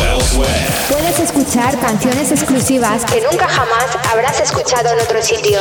[1.61, 5.59] escuchar canciones exclusivas que nunca jamás habrás escuchado en otro sitio.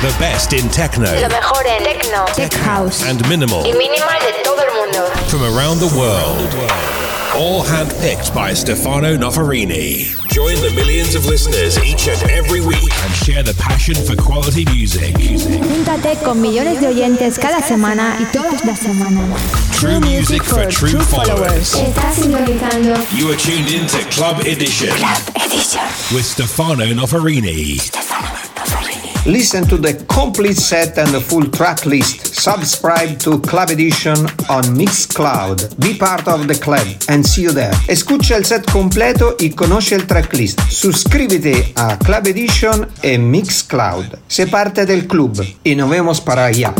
[0.00, 4.42] The best in techno Lo mejor en techno, tech house and minimal y minimal de
[4.44, 5.10] todo el mundo.
[5.28, 6.54] from around the world.
[7.34, 10.12] All handpicked by Stefano Noferini.
[10.30, 14.64] Join the millions of listeners each and every week and share the passion for quality
[14.64, 15.14] music.
[15.16, 19.40] Júntate con millones de oyentes cada semana y todas las semanas.
[19.72, 21.74] True music for true followers.
[21.74, 25.39] Estás sintonizando You are tuned in to Club Edition Edition.
[25.50, 27.80] With Stefano Noferini.
[29.26, 32.34] Listen to the complete set and the full track list.
[32.34, 34.16] Subscribe to Club Edition
[34.48, 35.78] on Mixcloud.
[35.80, 37.72] Be part of the club and see you there.
[37.88, 40.60] Escucha el set completo y conoce el tracklist.
[40.70, 44.18] Suscríbete a Club Edition e Mixcloud.
[44.28, 46.72] Sé parte del club y nos vemos para allá.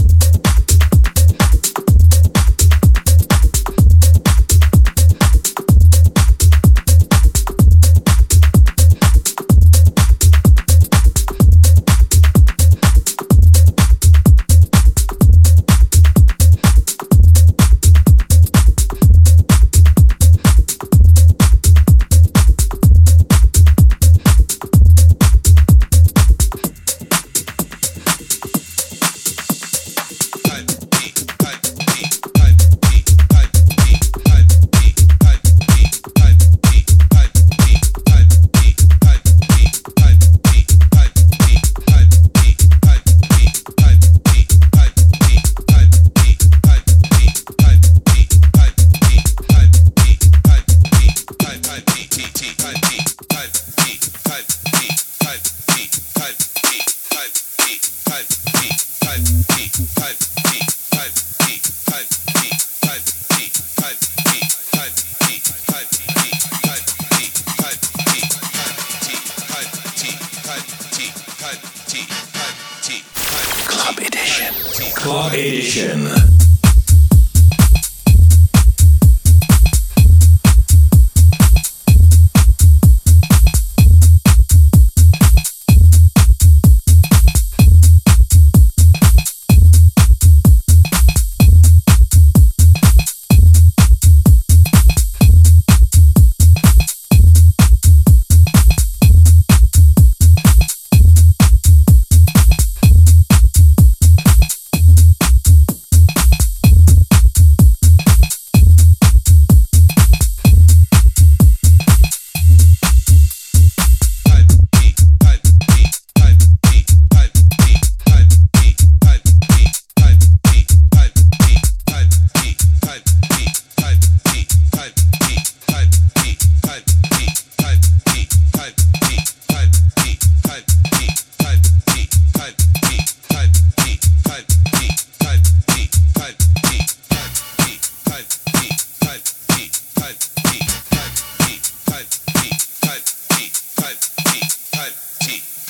[73.66, 74.54] Club Edition.
[74.94, 76.49] Club Edition.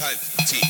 [0.00, 0.60] T.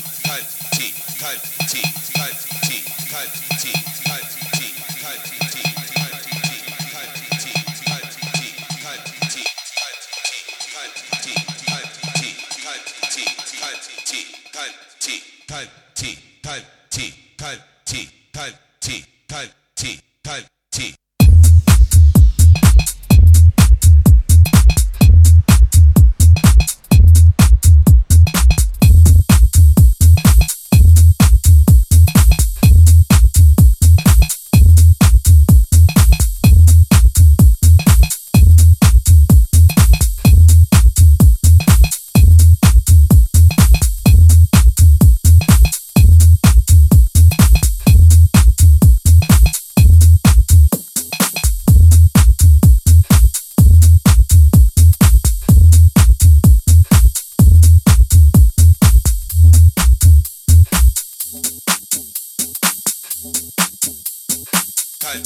[65.11, 65.23] time,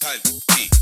[0.00, 0.75] time, time.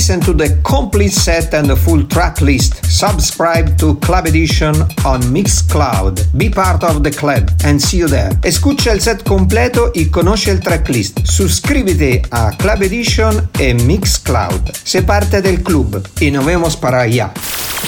[0.00, 2.82] Listen to the complete set and the full track list.
[2.86, 4.74] Subscribe to Club Edition
[5.04, 6.26] on Mixcloud.
[6.38, 8.30] Be part of the club and see you there.
[8.42, 11.20] Escucha el set completo y conoce el tracklist.
[11.26, 14.72] Suscríbete a Club Edition e Mixcloud.
[14.72, 17.34] Sé parte del club y nos vemos para allá.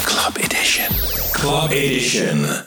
[0.04, 0.94] Club Edition.
[1.32, 2.66] Club Edition.